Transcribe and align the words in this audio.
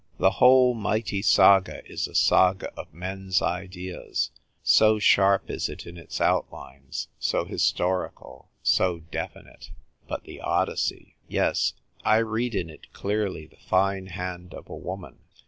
The 0.17 0.31
whole 0.31 0.73
mighty 0.73 1.21
saga 1.21 1.83
is 1.85 2.07
a 2.07 2.15
saga 2.15 2.73
of 2.73 2.91
men's 2.91 3.39
ideas, 3.39 4.31
so 4.63 4.97
sharp 4.97 5.47
is 5.51 5.69
it 5.69 5.85
in 5.85 5.95
its 5.95 6.19
outlines, 6.19 7.07
so 7.19 7.45
his 7.45 7.61
torical, 7.71 8.47
so 8.63 9.01
definite. 9.11 9.69
But 10.07 10.23
the 10.23 10.41
Odyssey! 10.41 11.17
Yes, 11.27 11.73
I 12.03 12.17
read 12.17 12.55
in 12.55 12.67
it 12.67 12.91
clearly 12.93 13.45
the 13.45 13.57
fine 13.57 14.07
hand 14.07 14.55
of 14.55 14.67
a 14.69 14.75
woman. 14.75 15.19